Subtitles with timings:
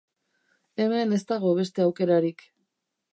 [0.85, 2.43] Hemen ez dago beste aukerarik.